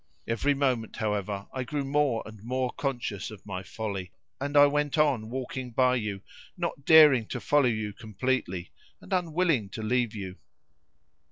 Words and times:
Every 0.27 0.55
moment, 0.55 0.95
however, 0.95 1.45
I 1.53 1.63
grew 1.63 1.83
more 1.83 2.23
and 2.25 2.41
more 2.41 2.71
conscious 2.71 3.29
of 3.29 3.45
my 3.45 3.61
folly, 3.61 4.11
and 4.39 4.57
I 4.57 4.65
went 4.65 4.97
on 4.97 5.29
walking 5.29 5.69
by 5.73 5.97
you, 5.97 6.23
not 6.57 6.85
daring 6.85 7.27
to 7.27 7.39
follow 7.39 7.67
you 7.69 7.93
completely, 7.93 8.71
and 8.99 9.13
unwilling 9.13 9.69
to 9.69 9.83
leave 9.83 10.15
you. 10.15 10.39